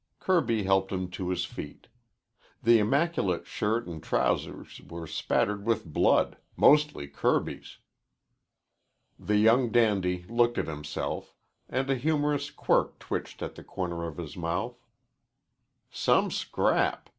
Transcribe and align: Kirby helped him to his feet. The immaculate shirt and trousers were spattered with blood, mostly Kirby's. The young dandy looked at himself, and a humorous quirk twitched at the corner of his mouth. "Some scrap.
Kirby 0.19 0.63
helped 0.63 0.91
him 0.91 1.11
to 1.11 1.29
his 1.29 1.45
feet. 1.45 1.87
The 2.63 2.79
immaculate 2.79 3.45
shirt 3.45 3.85
and 3.85 4.01
trousers 4.01 4.81
were 4.89 5.05
spattered 5.05 5.63
with 5.63 5.85
blood, 5.85 6.37
mostly 6.57 7.07
Kirby's. 7.07 7.77
The 9.19 9.37
young 9.37 9.69
dandy 9.69 10.25
looked 10.27 10.57
at 10.57 10.65
himself, 10.65 11.35
and 11.69 11.87
a 11.91 11.95
humorous 11.95 12.49
quirk 12.49 12.97
twitched 12.97 13.43
at 13.43 13.53
the 13.53 13.63
corner 13.63 14.07
of 14.07 14.17
his 14.17 14.35
mouth. 14.35 14.83
"Some 15.91 16.31
scrap. 16.31 17.07